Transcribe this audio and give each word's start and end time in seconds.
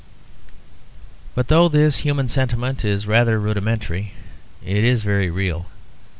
But 1.35 1.47
though 1.47 1.67
this 1.69 1.97
human 1.97 2.27
sentiment 2.27 2.83
is 2.83 3.05
rather 3.05 3.39
rudimentary 3.39 4.13
it 4.65 4.83
is 4.83 5.03
very 5.03 5.29
real. 5.29 5.67